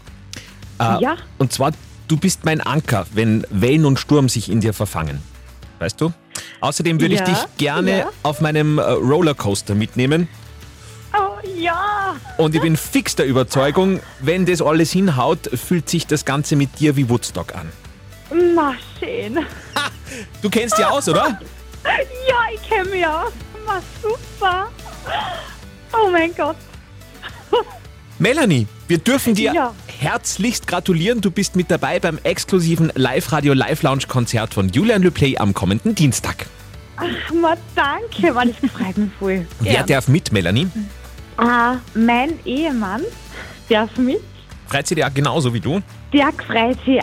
Äh, 0.79 1.03
Ja? 1.03 1.17
Und 1.39 1.53
zwar, 1.53 1.73
du 2.07 2.17
bist 2.17 2.45
mein 2.45 2.61
Anker, 2.61 3.05
wenn 3.15 3.45
Wellen 3.51 3.85
und 3.85 3.99
Sturm 3.99 4.29
sich 4.29 4.49
in 4.49 4.61
dir 4.61 4.73
verfangen. 4.73 5.21
Weißt 5.81 6.01
du? 6.01 6.13
Außerdem 6.61 7.01
würde 7.01 7.17
Ja, 7.17 7.23
ich 7.23 7.29
dich 7.29 7.39
gerne 7.59 7.99
ja. 7.99 8.11
auf 8.23 8.41
meinem 8.41 8.79
äh, 8.79 8.83
Rollercoaster 8.83 9.75
mitnehmen. 9.75 10.29
Oh 11.13 11.37
ja! 11.59 12.15
Und 12.37 12.55
ich 12.55 12.61
bin 12.61 12.77
fix 12.77 13.17
der 13.17 13.27
Überzeugung, 13.27 13.99
wenn 14.21 14.47
das 14.47 14.63
alles 14.63 14.93
hinhaut, 14.93 15.51
fühlt 15.53 15.91
sich 15.91 16.07
das 16.07 16.25
Ganze 16.25 16.55
mit 16.55 16.79
dir 16.79 16.95
wie 16.97 17.09
Woodstock 17.09 17.57
an. 17.57 17.69
Na, 18.55 18.75
schön. 19.01 19.39
Du 20.43 20.49
kennst 20.49 20.79
dich 20.79 20.87
aus, 20.87 21.09
oder? 21.09 21.41
Ja, 22.29 22.39
ich 22.53 22.69
kenne 22.69 22.91
mich 22.91 23.07
aus. 23.07 23.31
Na, 23.67 23.81
super. 24.03 24.69
Oh 25.93 26.11
mein 26.11 26.35
Gott. 26.35 26.57
Melanie, 28.19 28.67
wir 28.89 28.99
dürfen 28.99 29.35
dir 29.35 29.53
Ja. 29.53 29.75
herzlichst 29.99 30.67
gratulieren. 30.67 31.21
Du 31.21 31.31
bist 31.31 31.55
mit 31.57 31.71
dabei 31.71 31.99
beim 32.01 32.19
exklusiven 32.23 32.91
Live-Radio 32.95 33.53
Live-Lounge-Konzert 33.53 34.55
von 34.55 34.69
Julian 34.71 35.03
Le 35.03 35.11
Play 35.11 35.37
am 35.37 35.53
kommenden 35.53 35.95
Dienstag. 35.95 36.47
Ach, 36.97 37.05
ma, 37.35 37.55
danke, 37.75 38.33
man, 38.33 38.55
das 38.61 38.71
freut 38.71 38.97
mich 38.97 39.11
voll. 39.19 39.47
Wer 39.61 39.83
darf 39.85 40.09
mit, 40.09 40.33
Melanie? 40.33 40.67
Ah, 41.37 41.77
mein 41.95 42.39
Ehemann 42.47 43.03
darf 43.69 43.95
mit. 43.99 44.21
Freut 44.67 44.87
sich 44.87 44.97
ja 44.97 45.11
genauso 45.11 45.53
wie 45.53 45.61
du? 45.61 45.83
Der 46.15 46.33
freut 46.33 46.79
sich, 46.87 47.03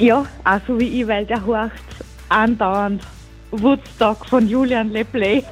ja, 0.00 0.24
auch 0.44 0.60
so 0.66 0.80
wie 0.80 1.02
ich, 1.02 1.06
weil 1.06 1.26
der 1.26 1.44
horcht 1.44 1.72
andauernd 2.30 3.02
Woodstock 3.50 4.24
von 4.26 4.48
Julian 4.48 4.90
Leplay. 4.90 5.44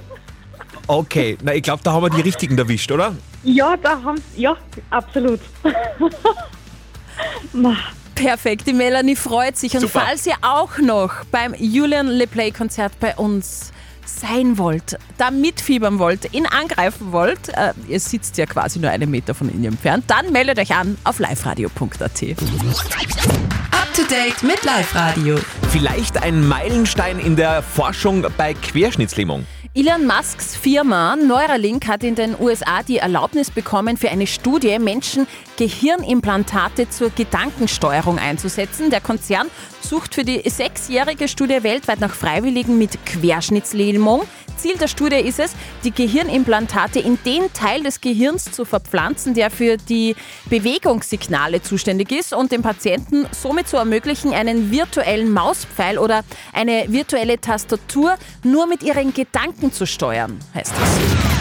Okay, 0.86 1.38
na 1.42 1.54
ich 1.54 1.62
glaube, 1.62 1.82
da 1.82 1.92
haben 1.92 2.02
wir 2.02 2.10
die 2.10 2.20
richtigen 2.20 2.58
erwischt, 2.58 2.92
oder? 2.92 3.14
Ja, 3.42 3.76
da 3.76 4.02
haben 4.02 4.22
ja, 4.36 4.56
absolut. 4.90 5.40
Ma, 7.52 7.76
Perfekt, 8.14 8.66
die 8.66 8.72
Melanie 8.72 9.16
freut 9.16 9.56
sich. 9.56 9.74
Und 9.74 9.80
Super. 9.80 10.00
falls 10.00 10.26
ihr 10.26 10.36
auch 10.42 10.78
noch 10.78 11.24
beim 11.30 11.54
Julian 11.58 12.06
LePlay 12.06 12.52
Konzert 12.52 12.98
bei 13.00 13.14
uns 13.16 13.72
sein 14.06 14.58
wollt, 14.58 14.98
da 15.18 15.30
mitfiebern 15.30 15.98
wollt, 15.98 16.32
ihn 16.34 16.46
angreifen 16.46 17.12
wollt, 17.12 17.48
äh, 17.48 17.72
ihr 17.88 17.98
sitzt 17.98 18.36
ja 18.36 18.46
quasi 18.46 18.78
nur 18.78 18.90
einen 18.90 19.10
Meter 19.10 19.34
von 19.34 19.52
ihm 19.52 19.64
entfernt, 19.64 20.04
dann 20.08 20.30
meldet 20.30 20.58
euch 20.58 20.74
an 20.74 20.96
auf 21.04 21.18
liveradio.at. 21.18 22.02
Ab 22.02 23.88
to 23.94 24.02
date 24.02 24.42
mit 24.42 24.62
Live-Radio. 24.62 25.38
Vielleicht 25.70 26.22
ein 26.22 26.46
Meilenstein 26.46 27.18
in 27.18 27.34
der 27.34 27.62
Forschung 27.62 28.24
bei 28.36 28.54
Querschnittslähmung. 28.54 29.46
Elon 29.76 30.06
Musks 30.06 30.54
Firma 30.54 31.16
Neuralink 31.16 31.88
hat 31.88 32.04
in 32.04 32.14
den 32.14 32.36
USA 32.38 32.84
die 32.84 32.98
Erlaubnis 32.98 33.50
bekommen, 33.50 33.96
für 33.96 34.08
eine 34.08 34.28
Studie 34.28 34.78
Menschen 34.78 35.26
Gehirnimplantate 35.56 36.88
zur 36.90 37.10
Gedankensteuerung 37.10 38.20
einzusetzen. 38.20 38.90
Der 38.90 39.00
Konzern 39.00 39.48
sucht 39.80 40.14
für 40.14 40.22
die 40.22 40.48
sechsjährige 40.48 41.26
Studie 41.26 41.64
weltweit 41.64 41.98
nach 41.98 42.14
Freiwilligen 42.14 42.78
mit 42.78 43.04
Querschnittslähmung. 43.04 44.22
Ziel 44.56 44.76
der 44.76 44.88
Studie 44.88 45.16
ist 45.16 45.38
es, 45.38 45.52
die 45.84 45.90
Gehirnimplantate 45.90 47.00
in 47.00 47.18
den 47.24 47.52
Teil 47.52 47.82
des 47.82 48.00
Gehirns 48.00 48.50
zu 48.50 48.64
verpflanzen, 48.64 49.34
der 49.34 49.50
für 49.50 49.76
die 49.76 50.16
Bewegungssignale 50.46 51.62
zuständig 51.62 52.12
ist 52.12 52.32
und 52.32 52.52
dem 52.52 52.62
Patienten 52.62 53.26
somit 53.32 53.68
zu 53.68 53.76
ermöglichen, 53.76 54.32
einen 54.32 54.70
virtuellen 54.70 55.30
Mauspfeil 55.32 55.98
oder 55.98 56.24
eine 56.52 56.86
virtuelle 56.88 57.40
Tastatur 57.40 58.14
nur 58.42 58.66
mit 58.66 58.82
ihren 58.82 59.12
Gedanken 59.12 59.72
zu 59.72 59.86
steuern, 59.86 60.38
heißt 60.54 60.72
es. 60.72 61.33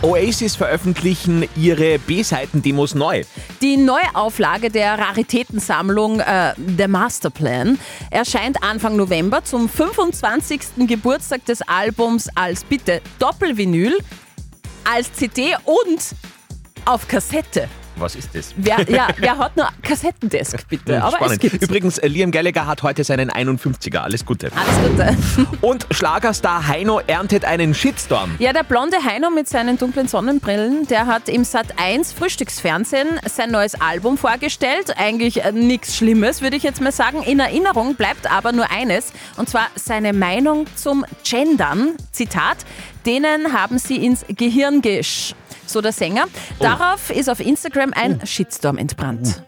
Oasis 0.00 0.54
veröffentlichen 0.54 1.48
ihre 1.56 1.98
B-Seiten-Demos 1.98 2.94
neu. 2.94 3.24
Die 3.60 3.76
Neuauflage 3.76 4.70
der 4.70 4.96
Raritätensammlung 4.96 6.20
äh, 6.20 6.54
The 6.56 6.86
Masterplan 6.86 7.78
erscheint 8.10 8.62
Anfang 8.62 8.94
November 8.94 9.42
zum 9.42 9.68
25. 9.68 10.86
Geburtstag 10.86 11.44
des 11.46 11.62
Albums 11.62 12.28
als 12.36 12.62
bitte 12.62 13.02
Doppelvinyl, 13.18 13.98
als 14.84 15.12
CD 15.14 15.56
und 15.64 16.14
auf 16.84 17.08
Kassette. 17.08 17.68
Was 17.98 18.14
ist 18.14 18.30
das? 18.34 18.54
Wer, 18.56 18.88
ja, 18.88 19.08
wer 19.16 19.38
hat 19.38 19.56
nur 19.56 19.68
Kassettendesk, 19.82 20.68
bitte? 20.68 21.02
Aber 21.02 21.16
Spannend. 21.16 21.44
es 21.44 21.54
Übrigens, 21.54 21.98
äh, 21.98 22.06
Liam 22.06 22.30
Gallagher 22.30 22.66
hat 22.66 22.82
heute 22.82 23.02
seinen 23.04 23.30
51er. 23.30 23.98
Alles 23.98 24.24
Gute. 24.24 24.50
Alles 24.54 25.16
Gute. 25.36 25.46
Und 25.66 25.86
Schlagerstar 25.90 26.66
Heino 26.68 27.00
erntet 27.06 27.44
einen 27.44 27.74
Shitstorm. 27.74 28.36
Ja, 28.38 28.52
der 28.52 28.62
blonde 28.62 28.98
Heino 29.04 29.30
mit 29.30 29.48
seinen 29.48 29.78
dunklen 29.78 30.08
Sonnenbrillen, 30.08 30.86
der 30.86 31.06
hat 31.06 31.28
im 31.28 31.44
Sat 31.44 31.78
1 31.78 32.12
Frühstücksfernsehen 32.12 33.20
sein 33.28 33.50
neues 33.50 33.80
Album 33.80 34.16
vorgestellt. 34.18 34.94
Eigentlich 34.96 35.44
äh, 35.44 35.52
nichts 35.52 35.96
Schlimmes, 35.96 36.42
würde 36.42 36.56
ich 36.56 36.62
jetzt 36.62 36.80
mal 36.80 36.92
sagen. 36.92 37.22
In 37.22 37.40
Erinnerung 37.40 37.94
bleibt 37.94 38.30
aber 38.30 38.52
nur 38.52 38.70
eines, 38.70 39.12
und 39.36 39.48
zwar 39.48 39.68
seine 39.74 40.12
Meinung 40.12 40.66
zum 40.76 41.04
Gendern. 41.24 41.94
Zitat: 42.12 42.58
Denen 43.06 43.52
haben 43.52 43.78
sie 43.78 44.04
ins 44.04 44.24
Gehirn 44.28 44.82
gesch. 44.82 45.34
So 45.68 45.82
der 45.82 45.92
Sänger. 45.92 46.24
Darauf 46.60 47.10
ist 47.10 47.28
auf 47.28 47.40
Instagram 47.40 47.92
ein 47.94 48.26
Shitstorm 48.26 48.78
entbrannt. 48.78 49.42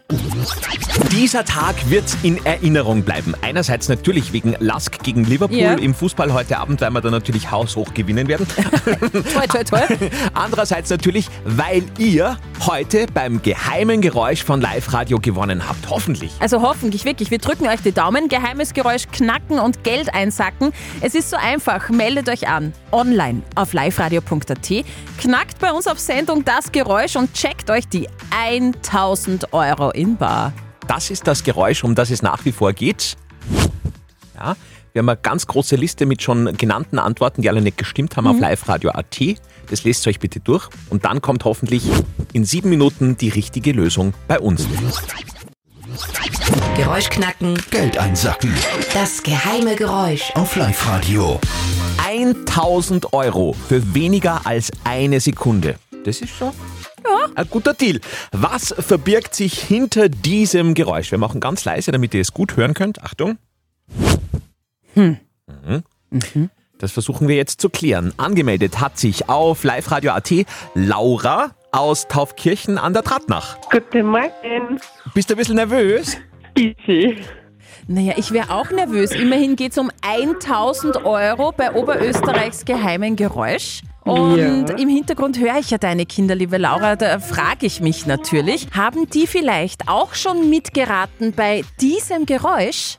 Dieser 1.11 1.43
Tag 1.45 1.75
wird 1.89 2.03
in 2.23 2.43
Erinnerung 2.45 3.03
bleiben. 3.03 3.33
Einerseits 3.41 3.89
natürlich 3.89 4.33
wegen 4.33 4.55
Lask 4.59 5.03
gegen 5.03 5.23
Liverpool 5.25 5.57
Ja. 5.57 5.73
im 5.73 5.93
Fußball 5.93 6.33
heute 6.33 6.57
Abend, 6.57 6.81
weil 6.81 6.91
wir 6.91 7.01
da 7.01 7.11
natürlich 7.11 7.51
haushoch 7.51 7.93
gewinnen 7.93 8.27
werden. 8.27 8.47
Toi, 9.33 9.47
toi, 9.47 9.63
toi. 9.63 9.81
Andererseits 10.33 10.89
natürlich, 10.89 11.27
weil 11.45 11.83
ihr 11.97 12.37
heute 12.65 13.07
beim 13.13 13.41
geheimen 13.41 14.01
Geräusch 14.01 14.43
von 14.43 14.61
Live 14.61 14.93
Radio 14.93 15.19
gewonnen 15.19 15.67
habt. 15.67 15.89
Hoffentlich. 15.89 16.31
Also 16.39 16.61
hoffentlich 16.61 17.05
wirklich. 17.05 17.29
Wir 17.31 17.39
drücken 17.39 17.67
euch 17.67 17.81
die 17.81 17.91
Daumen. 17.91 18.29
Geheimes 18.29 18.73
Geräusch 18.73 19.07
knacken 19.11 19.59
und 19.59 19.83
Geld 19.83 20.13
einsacken. 20.13 20.71
Es 21.01 21.13
ist 21.15 21.29
so 21.29 21.37
einfach. 21.37 21.89
Meldet 21.89 22.29
euch 22.29 22.47
an. 22.47 22.73
Online 22.91 23.41
auf 23.55 23.73
liveradio.at. 23.73 24.85
Knackt 25.19 25.59
bei 25.59 25.71
uns 25.71 25.87
auf 25.87 25.99
Sendung 25.99 26.45
das 26.45 26.71
Geräusch 26.71 27.15
und 27.15 27.33
checkt 27.33 27.69
euch 27.69 27.87
die 27.87 28.07
1000 28.31 29.53
Euro 29.53 29.91
in 29.91 30.15
Bar. 30.17 30.30
Das 30.87 31.09
ist 31.09 31.27
das 31.27 31.43
Geräusch, 31.43 31.83
um 31.83 31.95
das 31.95 32.09
es 32.09 32.21
nach 32.21 32.43
wie 32.45 32.51
vor 32.51 32.73
geht. 32.73 33.15
Ja, 34.35 34.55
wir 34.93 34.99
haben 34.99 35.09
eine 35.09 35.17
ganz 35.21 35.47
große 35.47 35.75
Liste 35.75 36.05
mit 36.05 36.21
schon 36.21 36.57
genannten 36.57 36.99
Antworten, 36.99 37.41
die 37.41 37.49
alle 37.49 37.61
nicht 37.61 37.77
gestimmt 37.77 38.17
haben, 38.17 38.27
auf 38.27 38.35
Mhm. 38.37 38.43
liveradio.at. 38.43 39.19
Das 39.69 39.83
lest 39.85 40.05
euch 40.07 40.19
bitte 40.19 40.39
durch. 40.41 40.67
Und 40.89 41.05
dann 41.05 41.21
kommt 41.21 41.45
hoffentlich 41.45 41.83
in 42.33 42.43
sieben 42.43 42.69
Minuten 42.69 43.15
die 43.15 43.29
richtige 43.29 43.71
Lösung 43.71 44.13
bei 44.27 44.39
uns. 44.39 44.67
Geräusch 46.75 47.09
knacken. 47.09 47.57
Geld 47.69 47.97
einsacken. 47.97 48.53
Das 48.93 49.21
geheime 49.23 49.75
Geräusch. 49.75 50.31
Auf 50.35 50.55
Live-Radio. 50.55 51.39
1000 52.05 53.13
Euro 53.13 53.55
für 53.67 53.93
weniger 53.93 54.45
als 54.45 54.71
eine 54.83 55.19
Sekunde. 55.19 55.75
Das 56.03 56.19
ist 56.21 56.31
schon 56.31 56.51
ein 57.35 57.49
guter 57.49 57.73
Deal. 57.73 57.99
Was 58.31 58.73
verbirgt 58.77 59.35
sich 59.35 59.59
hinter 59.59 60.09
diesem 60.09 60.73
Geräusch? 60.73 61.11
Wir 61.11 61.17
machen 61.17 61.39
ganz 61.39 61.65
leise, 61.65 61.91
damit 61.91 62.13
ihr 62.13 62.21
es 62.21 62.33
gut 62.33 62.57
hören 62.57 62.73
könnt. 62.73 63.03
Achtung. 63.03 63.37
Hm. 64.93 65.17
Mhm. 66.09 66.49
Das 66.77 66.91
versuchen 66.91 67.27
wir 67.27 67.35
jetzt 67.35 67.61
zu 67.61 67.69
klären. 67.69 68.13
Angemeldet 68.17 68.79
hat 68.79 68.97
sich 68.97 69.29
auf 69.29 69.63
liveradio.at 69.63 70.31
Laura 70.73 71.51
aus 71.71 72.07
Taufkirchen 72.07 72.77
an 72.77 72.93
der 72.93 73.03
Tratnach. 73.03 73.57
Guten 73.69 74.07
Morgen. 74.07 74.79
Bist 75.13 75.29
du 75.29 75.35
ein 75.35 75.37
bisschen 75.37 75.55
nervös? 75.55 76.17
Easy. 76.57 77.17
Naja, 77.87 78.13
ich 78.17 78.31
wäre 78.31 78.51
auch 78.51 78.69
nervös. 78.71 79.11
Immerhin 79.11 79.55
geht 79.55 79.71
es 79.71 79.77
um 79.77 79.91
1000 80.01 81.05
Euro 81.05 81.51
bei 81.51 81.73
Oberösterreichs 81.73 82.65
geheimen 82.65 83.15
Geräusch. 83.15 83.81
Und 84.03 84.37
Ja. 84.37 84.75
im 84.77 84.89
Hintergrund 84.89 85.39
höre 85.39 85.59
ich 85.59 85.69
ja 85.69 85.77
deine 85.77 86.05
Kinder, 86.05 86.33
liebe 86.33 86.57
Laura. 86.57 86.95
Da 86.95 87.19
frage 87.19 87.67
ich 87.67 87.81
mich 87.81 88.07
natürlich, 88.07 88.67
haben 88.75 89.07
die 89.09 89.27
vielleicht 89.27 89.87
auch 89.87 90.15
schon 90.15 90.49
mitgeraten 90.49 91.33
bei 91.33 91.63
diesem 91.79 92.25
Geräusch? 92.25 92.97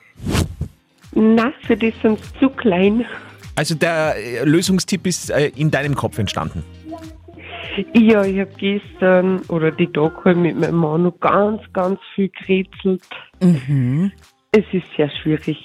Na, 1.15 1.53
für 1.67 1.77
die 1.77 1.93
sind 2.03 2.19
sie 2.21 2.39
zu 2.39 2.51
klein. 2.51 3.05
Also 3.57 3.75
der 3.75 4.15
äh, 4.17 4.45
Lösungstipp 4.45 5.07
ist 5.07 5.31
äh, 5.31 5.49
in 5.57 5.71
deinem 5.71 5.95
Kopf 5.95 6.19
entstanden. 6.19 6.65
Ja, 7.95 8.23
ich 8.25 8.39
habe 8.39 8.51
gestern 8.59 9.41
oder 9.49 9.71
die 9.71 9.87
Tage 9.87 10.35
mit 10.35 10.59
meinem 10.59 10.77
Mann 10.77 11.03
noch 11.05 11.19
ganz, 11.21 11.61
ganz 11.73 11.99
viel 12.15 12.29
gerätselt. 12.29 13.03
Mhm. 13.41 14.13
Es 14.53 14.65
ist 14.73 14.85
sehr 14.97 15.11
schwierig. 15.23 15.57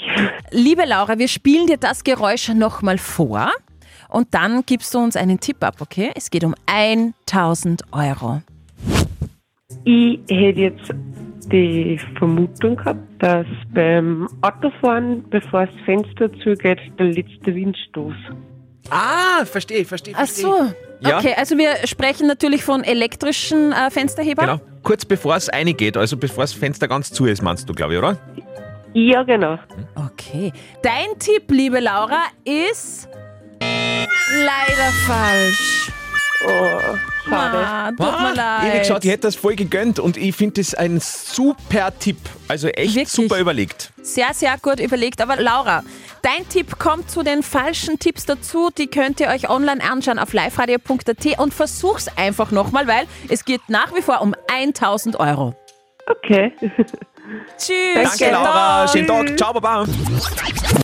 Liebe 0.52 0.86
Laura, 0.86 1.20
wir 1.20 1.28
spielen 1.28 1.68
dir 1.68 1.78
das 1.78 2.04
Geräusch 2.06 2.48
nochmal 2.50 2.98
vor 2.98 3.52
und 4.10 4.34
dann 4.34 4.64
gibst 4.66 4.94
du 4.94 5.00
uns 5.00 5.16
einen 5.16 5.40
Tipp 5.40 5.64
ab, 5.64 5.76
okay? 5.80 6.12
Es 6.16 6.30
geht 6.30 6.44
um 6.44 6.56
1000 6.66 7.84
Euro. 7.92 8.42
Ich 9.84 10.20
hätte 10.30 10.60
jetzt 10.60 10.94
die 11.52 12.00
Vermutung 12.18 12.76
gehabt, 12.76 13.00
dass 13.20 13.46
beim 13.74 14.28
Autofahren, 14.42 15.24
bevor 15.30 15.66
das 15.66 15.76
Fenster 15.86 16.32
zugeht, 16.44 16.80
der 17.00 17.08
letzte 17.08 17.56
Windstoß. 17.56 18.16
Ah, 18.90 19.46
verstehe, 19.46 19.86
verstehe, 19.86 20.14
Ach 20.18 20.28
so. 20.28 20.72
Ja. 21.00 21.18
Okay, 21.18 21.34
also 21.38 21.58
wir 21.58 21.86
sprechen 21.86 22.28
natürlich 22.28 22.64
von 22.64 22.84
elektrischen 22.84 23.72
äh, 23.72 23.92
Fensterhebern. 23.92 24.46
Genau. 24.46 24.62
Kurz 24.82 25.06
bevor 25.06 25.36
es 25.36 25.52
reingeht, 25.52 25.96
also 25.96 26.18
bevor 26.18 26.44
das 26.44 26.54
Fenster 26.54 26.88
ganz 26.88 27.12
zu 27.12 27.26
ist, 27.26 27.42
meinst 27.44 27.70
du, 27.70 27.74
glaube 27.74 27.94
ich, 27.94 28.00
oder? 28.00 28.18
Ja, 28.94 29.22
genau. 29.24 29.60
Okay. 29.96 30.52
Dein 30.82 31.20
Tipp, 31.20 31.52
liebe 31.52 31.80
Laura, 31.80 32.24
ist 32.46 33.08
leider 34.32 34.92
falsch. 35.06 35.92
Oh, 36.46 36.98
schade. 37.28 37.58
Ah, 37.58 37.90
tut 37.90 38.00
mir 38.00 38.34
leid. 38.36 38.64
Ehrlich 38.66 38.82
gesagt, 38.82 39.06
ich 39.06 39.12
hätte 39.12 39.22
das 39.24 39.36
voll 39.36 39.56
gegönnt 39.56 40.00
und 40.00 40.18
ich 40.18 40.36
finde 40.36 40.62
das 40.62 40.76
ein 40.76 41.00
super 41.00 41.92
Tipp. 41.98 42.18
Also 42.48 42.68
echt 42.68 42.96
Wirklich? 42.96 43.10
super 43.10 43.40
überlegt. 43.40 43.92
Sehr, 44.02 44.34
sehr 44.34 44.56
gut 44.62 44.80
überlegt. 44.80 45.20
Aber 45.22 45.36
Laura, 45.38 45.84
dein 46.22 46.48
Tipp 46.48 46.78
kommt 46.78 47.10
zu 47.10 47.24
den 47.24 47.42
falschen 47.42 47.98
Tipps 47.98 48.26
dazu. 48.26 48.70
Die 48.78 48.88
könnt 48.88 49.20
ihr 49.20 49.30
euch 49.30 49.50
online 49.50 49.84
anschauen 49.84 50.20
auf 50.20 50.34
liveradio.at 50.34 51.40
und 51.40 51.54
versuch's 51.54 52.08
einfach 52.16 52.52
nochmal, 52.52 52.88
weil 52.88 53.08
es 53.30 53.44
geht 53.44 53.62
nach 53.68 53.96
wie 53.96 54.02
vor 54.02 54.22
um 54.22 54.36
1000 54.48 55.20
Euro. 55.20 55.56
Okay. 56.08 56.54
Tschüss. 57.58 58.18
Danke, 58.20 58.32
Laura. 58.32 58.88
Schönen 58.88 59.08
Tag. 59.08 59.38
Ciao, 59.38 59.54
Baba. 59.54 59.86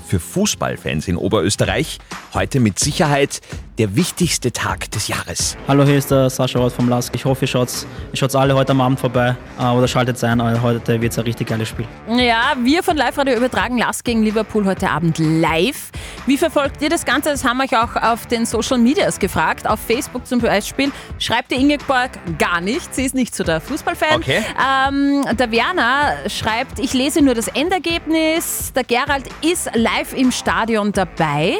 Für 0.07 0.19
Fußballfans 0.19 1.07
in 1.07 1.15
Oberösterreich 1.15 1.99
heute 2.33 2.59
mit 2.59 2.79
Sicherheit 2.79 3.41
der 3.77 3.95
wichtigste 3.95 4.51
Tag 4.51 4.91
des 4.91 5.07
Jahres. 5.07 5.57
Hallo, 5.67 5.83
hier 5.83 5.97
ist 5.97 6.11
der 6.11 6.29
Sascha 6.29 6.59
Roth 6.59 6.73
vom 6.73 6.89
LASK. 6.89 7.15
Ich 7.15 7.25
hoffe, 7.25 7.45
ihr 7.45 7.47
schaut 7.47 7.69
ihr 8.11 8.17
schaut's 8.17 8.35
alle 8.35 8.53
heute 8.55 8.71
am 8.73 8.81
Abend 8.81 8.99
vorbei 8.99 9.35
äh, 9.59 9.65
oder 9.65 9.87
schaltet 9.87 10.23
ein. 10.23 10.39
äh, 10.39 10.59
Heute 10.61 11.01
wird 11.01 11.11
es 11.13 11.17
ein 11.17 11.25
richtig 11.25 11.47
geiles 11.47 11.69
Spiel. 11.69 11.85
Ja, 12.09 12.53
wir 12.61 12.83
von 12.83 12.97
Live 12.97 13.17
Radio 13.17 13.35
übertragen 13.35 13.77
Last 13.77 14.03
gegen 14.05 14.23
Liverpool 14.23 14.65
heute 14.65 14.89
Abend 14.91 15.17
live. 15.17 15.91
Wie 16.25 16.37
verfolgt 16.37 16.81
ihr 16.81 16.89
das 16.89 17.03
Ganze? 17.03 17.29
Das 17.29 17.43
haben 17.43 17.57
wir 17.57 17.65
euch 17.65 17.77
auch 17.77 17.95
auf 17.97 18.27
den 18.27 18.45
Social 18.45 18.77
Medias 18.77 19.19
gefragt. 19.19 19.67
Auf 19.67 19.79
Facebook 19.79 20.25
zum 20.25 20.39
Beispiel 20.39 20.91
schreibt 21.19 21.51
die 21.51 21.55
Ingeborg 21.55 22.11
gar 22.39 22.61
nicht. 22.61 22.95
Sie 22.95 23.03
ist 23.03 23.13
nicht 23.13 23.35
so 23.35 23.43
der 23.43 23.59
Fußballfan. 23.59 24.17
Okay. 24.17 24.41
Ähm, 24.57 25.25
der 25.37 25.51
Werner 25.51 26.29
schreibt, 26.29 26.79
ich 26.79 26.93
lese 26.93 27.21
nur 27.21 27.35
das 27.35 27.49
Endergebnis. 27.49 28.71
Der 28.73 28.85
Gerald 28.85 29.25
ist 29.41 29.69
live 29.73 30.13
im 30.13 30.31
Stadion 30.31 30.93
dabei. 30.93 31.57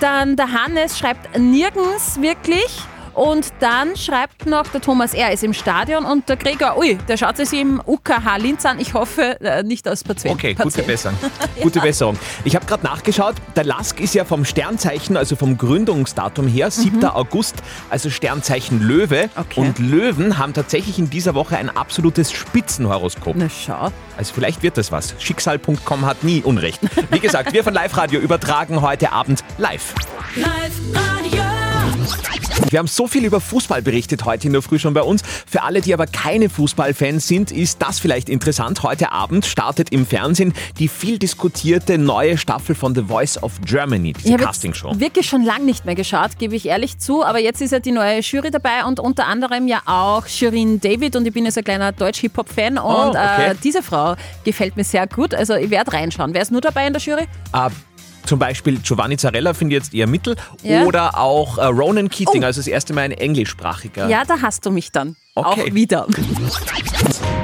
Dann 0.00 0.36
der 0.36 0.52
Hannes 0.52 0.98
schreibt 0.98 1.38
nirgends 1.38 2.20
wirklich. 2.20 2.82
Und 3.18 3.48
dann 3.58 3.96
schreibt 3.96 4.46
noch 4.46 4.68
der 4.68 4.80
Thomas, 4.80 5.12
er 5.12 5.32
ist 5.32 5.42
im 5.42 5.52
Stadion 5.52 6.04
und 6.04 6.28
der 6.28 6.36
Gregor, 6.36 6.78
ui, 6.78 6.96
der 7.08 7.16
schaut 7.16 7.36
sich 7.36 7.52
im 7.52 7.82
UKH 7.84 8.36
Linz 8.36 8.64
an. 8.64 8.78
Ich 8.78 8.94
hoffe, 8.94 9.40
äh, 9.40 9.64
nicht 9.64 9.88
aus 9.88 10.04
Patient. 10.04 10.36
Okay, 10.36 10.54
gute 10.54 10.84
Besserung. 10.84 11.18
Gute 11.60 11.80
Besserung. 11.80 12.16
Ich 12.44 12.54
habe 12.54 12.64
gerade 12.66 12.86
nachgeschaut, 12.86 13.34
der 13.56 13.64
Lask 13.64 13.98
ist 13.98 14.14
ja 14.14 14.24
vom 14.24 14.44
Sternzeichen, 14.44 15.16
also 15.16 15.34
vom 15.34 15.58
Gründungsdatum 15.58 16.46
her, 16.46 16.70
7. 16.70 17.04
August, 17.06 17.56
also 17.90 18.08
Sternzeichen 18.08 18.80
Löwe. 18.80 19.28
Und 19.56 19.80
Löwen 19.80 20.38
haben 20.38 20.54
tatsächlich 20.54 21.00
in 21.00 21.10
dieser 21.10 21.34
Woche 21.34 21.56
ein 21.56 21.76
absolutes 21.76 22.30
Spitzenhoroskop. 22.30 23.34
Na 23.36 23.48
schau. 23.48 23.90
Also 24.16 24.32
vielleicht 24.32 24.62
wird 24.62 24.78
das 24.78 24.92
was. 24.92 25.16
Schicksal.com 25.18 26.06
hat 26.06 26.22
nie 26.22 26.42
Unrecht. 26.42 26.80
Wie 27.10 27.18
gesagt, 27.18 27.52
wir 27.52 27.64
von 27.64 27.74
Live 27.78 27.96
Radio 27.96 28.20
übertragen 28.20 28.80
heute 28.80 29.10
Abend 29.10 29.42
live. 29.58 29.92
Live-Radio. 30.36 31.47
Wir 32.70 32.80
haben 32.80 32.86
so 32.86 33.06
viel 33.06 33.24
über 33.24 33.40
Fußball 33.40 33.80
berichtet 33.80 34.26
heute 34.26 34.46
in 34.46 34.52
der 34.52 34.60
Früh 34.60 34.78
schon 34.78 34.92
bei 34.92 35.00
uns. 35.00 35.22
Für 35.46 35.62
alle, 35.62 35.80
die 35.80 35.94
aber 35.94 36.06
keine 36.06 36.50
Fußballfans 36.50 37.26
sind, 37.26 37.50
ist 37.50 37.80
das 37.80 37.98
vielleicht 37.98 38.28
interessant. 38.28 38.82
Heute 38.82 39.10
Abend 39.10 39.46
startet 39.46 39.90
im 39.90 40.04
Fernsehen 40.04 40.52
die 40.78 40.88
viel 40.88 41.18
diskutierte 41.18 41.96
neue 41.96 42.36
Staffel 42.36 42.74
von 42.74 42.94
The 42.94 43.04
Voice 43.04 43.42
of 43.42 43.52
Germany, 43.64 44.12
diese 44.12 44.34
Ich 44.34 44.36
Castingshow. 44.36 45.00
wirklich 45.00 45.26
schon 45.26 45.44
lange 45.44 45.64
nicht 45.64 45.86
mehr 45.86 45.94
geschaut, 45.94 46.38
gebe 46.38 46.56
ich 46.56 46.66
ehrlich 46.66 46.98
zu. 46.98 47.24
Aber 47.24 47.38
jetzt 47.38 47.62
ist 47.62 47.70
ja 47.70 47.78
die 47.80 47.92
neue 47.92 48.20
Jury 48.20 48.50
dabei 48.50 48.84
und 48.84 49.00
unter 49.00 49.26
anderem 49.26 49.66
ja 49.66 49.80
auch 49.86 50.26
Shirin 50.26 50.78
David. 50.78 51.16
Und 51.16 51.26
ich 51.26 51.32
bin 51.32 51.46
ja 51.46 51.50
so 51.50 51.60
ein 51.60 51.64
kleiner 51.64 51.92
Deutsch-Hip-Hop-Fan. 51.92 52.76
Und 52.76 52.84
Oh, 52.84 53.08
okay. 53.10 53.52
äh, 53.52 53.54
diese 53.64 53.82
Frau 53.82 54.14
gefällt 54.44 54.76
mir 54.76 54.84
sehr 54.84 55.06
gut. 55.06 55.32
Also 55.32 55.54
ich 55.54 55.70
werde 55.70 55.92
reinschauen. 55.94 56.34
Wer 56.34 56.42
ist 56.42 56.50
nur 56.52 56.60
dabei 56.60 56.86
in 56.86 56.92
der 56.92 57.00
Jury? 57.00 57.22
Äh, 57.54 57.70
zum 58.28 58.38
Beispiel 58.38 58.78
Giovanni 58.80 59.16
Zarella 59.16 59.54
finde 59.54 59.74
ich 59.76 59.82
jetzt 59.82 59.94
eher 59.94 60.06
mittel. 60.06 60.36
Ja. 60.62 60.84
Oder 60.84 61.18
auch 61.18 61.58
äh, 61.58 61.64
Ronan 61.64 62.08
Keating, 62.10 62.42
Oh. 62.42 62.46
also 62.46 62.60
das 62.60 62.66
erste 62.68 62.92
Mal 62.92 63.02
ein 63.02 63.12
englischsprachiger. 63.12 64.06
Ja, 64.08 64.24
da 64.24 64.40
hast 64.42 64.64
du 64.66 64.70
mich 64.70 64.92
dann. 64.92 65.16
Okay. 65.34 65.62
Auch 65.70 65.74
wieder. 65.74 66.06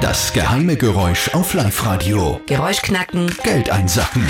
Das 0.01 0.31
geheime 0.33 0.75
Geräusch 0.75 1.29
auf 1.33 1.53
Live-Radio. 1.53 2.39
Geräusch 2.45 2.81
knacken. 2.81 3.33
Geld 3.43 3.69
einsacken. 3.69 4.25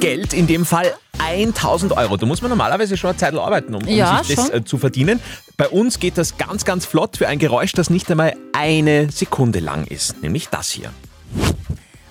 Geld, 0.00 0.32
in 0.32 0.46
dem 0.46 0.64
Fall 0.64 0.94
1000 1.18 1.92
Euro. 1.92 2.16
Da 2.16 2.26
muss 2.26 2.40
man 2.42 2.50
normalerweise 2.50 2.96
schon 2.96 3.10
eine 3.10 3.18
Zeit 3.18 3.34
arbeiten, 3.34 3.74
um, 3.74 3.82
um 3.82 3.88
Ja, 3.88 4.22
sich 4.24 4.36
das 4.36 4.46
schon. 4.46 4.54
äh, 4.56 4.64
zu 4.64 4.78
verdienen. 4.78 5.20
Bei 5.56 5.68
uns 5.68 5.98
geht 5.98 6.16
das 6.16 6.38
ganz, 6.38 6.64
ganz 6.64 6.86
flott 6.86 7.16
für 7.16 7.26
ein 7.28 7.38
Geräusch, 7.38 7.72
das 7.72 7.90
nicht 7.90 8.10
einmal 8.10 8.34
eine 8.52 9.10
Sekunde 9.10 9.58
lang 9.60 9.84
ist. 9.86 10.22
Nämlich 10.22 10.48
das 10.48 10.70
hier. 10.70 10.90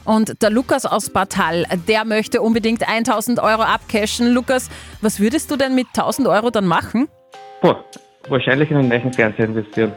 Und 0.07 0.41
der 0.41 0.49
Lukas 0.51 0.85
aus 0.85 1.09
Bartal, 1.09 1.65
der 1.85 2.05
möchte 2.05 2.41
unbedingt 2.41 2.87
1000 2.87 3.39
Euro 3.39 3.63
abcashen. 3.63 4.33
Lukas, 4.33 4.69
was 5.01 5.19
würdest 5.19 5.51
du 5.51 5.57
denn 5.57 5.75
mit 5.75 5.87
1000 5.87 6.29
Euro 6.29 6.49
dann 6.49 6.65
machen? 6.65 7.09
Boah, 7.61 7.83
wahrscheinlich 8.29 8.71
in 8.71 8.77
einen 8.77 8.87
neuen 8.87 9.11
Fernseher 9.11 9.47
investieren. 9.47 9.91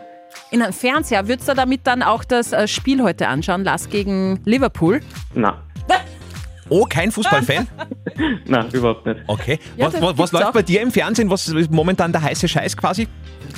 In 0.51 0.63
einen 0.63 0.73
Fernseher. 0.73 1.29
Würdest 1.29 1.49
du 1.49 1.55
damit 1.55 1.87
dann 1.87 2.03
auch 2.03 2.25
das 2.25 2.53
äh, 2.53 2.67
Spiel 2.67 3.05
heute 3.05 3.29
anschauen, 3.29 3.63
Lass 3.63 3.89
gegen 3.89 4.41
Liverpool? 4.45 5.01
Na, 5.33 5.63
Oh, 6.69 6.87
kein 6.87 7.13
Fußballfan? 7.13 7.69
na, 8.47 8.67
überhaupt 8.73 9.07
nicht. 9.07 9.21
Okay. 9.29 9.61
Ja, 9.77 9.93
was 9.93 10.19
was, 10.19 10.33
läuft 10.33 10.47
auch. 10.47 10.53
bei 10.53 10.63
dir 10.63 10.81
im 10.83 10.91
Fernsehen? 10.91 11.31
Was 11.31 11.47
ist 11.47 11.71
momentan 11.71 12.11
der 12.11 12.23
heiße 12.23 12.49
Scheiß 12.49 12.77
quasi? 12.77 13.07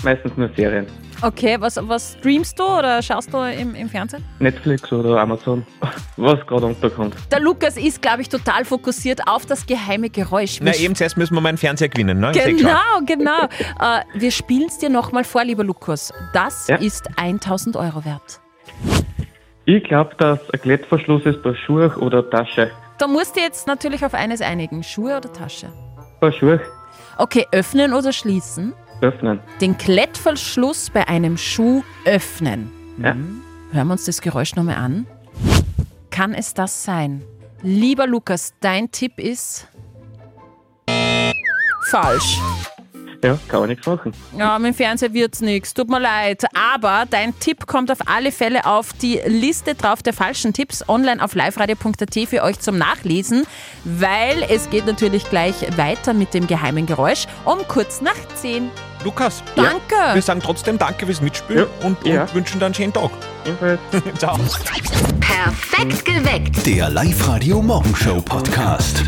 Meistens 0.03 0.37
nur 0.37 0.51
Serien. 0.55 0.87
Okay, 1.23 1.57
was, 1.61 1.77
was 1.89 2.17
streamst 2.19 2.59
du 2.59 2.65
oder 2.65 3.01
schaust 3.01 3.33
du 3.33 3.39
im, 3.39 3.75
im 3.77 3.89
Fernsehen? 3.89 4.25
Netflix 4.41 4.91
oder 4.93 5.21
Amazon, 5.21 5.65
was 6.17 6.45
gerade 6.47 6.67
unterkommt. 6.67 7.15
Der 7.31 7.39
Lukas 7.41 7.77
ist, 7.77 8.03
glaube 8.03 8.23
ich, 8.23 8.29
total 8.29 8.65
fokussiert 8.65 9.21
auf 9.29 9.47
das 9.47 9.65
geheime 9.65 10.11
Geräusch. 10.11 10.59
Na, 10.61 10.75
eben 10.75 10.97
zuerst 10.97 11.17
müssen 11.17 11.35
wir 11.35 11.41
meinen 11.41 11.59
Fernseher 11.59 11.89
gewinnen. 11.89 12.19
Ne? 12.19 12.33
Genau, 12.33 12.71
genau. 13.07 13.45
äh, 13.45 14.01
wir 14.15 14.33
spielen 14.33 14.67
es 14.69 14.79
dir 14.79 14.89
nochmal 14.91 15.23
vor, 15.23 15.45
lieber 15.45 15.63
Lukas. 15.63 16.13
Das 16.35 16.67
Ja. 16.67 16.77
ist 16.77 17.09
1000 17.17 17.77
Euro 17.77 18.05
wert. 18.05 18.41
Ich 19.65 19.85
glaube, 19.85 20.17
dass 20.19 20.41
ein 20.53 20.61
Klettverschluss 20.61 21.25
ist 21.25 21.41
bei 21.45 21.55
Schuhe 21.55 21.95
oder 21.99 22.29
Tasche. 22.29 22.73
Da 22.99 23.07
musst 23.07 23.37
du 23.37 23.41
jetzt 23.41 23.69
natürlich 23.69 24.05
auf 24.05 24.15
eines 24.15 24.41
einigen. 24.41 24.83
Schuhe 24.83 25.17
oder 25.17 25.33
Tasche? 25.33 25.69
Bei 26.21 26.33
Schuhe 26.33 26.61
Okay, 27.19 27.47
öffnen 27.53 27.93
oder 27.93 28.13
schließen? 28.13 28.73
Öffnen. 29.03 29.41
Den 29.61 29.77
Klettverschluss 29.77 30.91
bei 30.91 31.07
einem 31.09 31.37
Schuh 31.37 31.83
öffnen. 32.05 32.71
Ja. 32.99 33.17
Hören 33.73 33.87
wir 33.89 33.93
uns 33.93 34.05
das 34.05 34.21
Geräusch 34.21 34.55
nochmal 34.55 34.77
an. 34.77 35.07
Kann 36.11 36.35
es 36.35 36.55
das 36.55 36.85
sein? 36.85 37.23
Lieber 37.63 38.07
Lukas, 38.07 38.55
dein 38.61 38.91
Tipp 38.91 39.19
ist 39.19 39.69
falsch. 41.91 42.39
Ja, 43.25 43.39
kann 43.49 43.61
man 43.61 43.69
nichts 43.69 43.87
machen. 43.87 44.13
Ja, 44.37 44.59
mit 44.59 44.73
dem 44.73 44.75
Fernseher 44.75 45.13
wird's 45.13 45.41
nichts. 45.41 45.73
Tut 45.75 45.89
mir 45.89 46.01
leid. 46.01 46.45
Aber 46.55 47.05
dein 47.09 47.39
Tipp 47.39 47.67
kommt 47.67 47.93
auf 47.93 47.99
alle 48.07 48.33
Fälle 48.33 48.67
auf 48.67 48.93
die 48.95 49.21
Liste 49.27 49.77
drauf 49.77 50.03
der 50.03 50.13
falschen 50.13 50.53
Tipps 50.53 50.89
online 50.89 51.23
auf 51.23 51.37
liveradio.at 51.37 52.29
für 52.29 52.43
euch 52.43 52.59
zum 52.59 52.79
Nachlesen, 52.79 53.47
weil 53.85 54.43
es 54.49 54.69
geht 54.71 54.87
natürlich 54.87 55.29
gleich 55.31 55.55
weiter 55.79 56.15
mit 56.15 56.35
dem 56.35 56.49
geheimen 56.49 56.85
Geräusch 56.87 57.27
um 57.45 57.59
kurz 57.69 58.01
nach 58.01 58.17
10. 58.35 58.71
Lukas, 59.05 59.43
Danke. 59.57 60.15
wir 60.15 60.23
sagen 60.23 60.41
trotzdem 60.43 60.79
Danke 60.79 61.07
fürs 61.07 61.21
Mitspielen 61.21 61.67
und, 61.83 61.97
Ja. 62.07 62.23
und 62.23 62.35
wünschen 62.35 62.61
dann 62.61 62.67
einen 62.67 62.75
schönen 62.75 62.93
Tag. 62.93 63.11
Ciao. 64.19 64.39
Perfekt 65.21 66.05
geweckt. 66.05 66.67
Der 66.67 66.91
Live-Radio 66.91 67.61
Morgenshow 67.63 68.21
Podcast. 68.23 69.03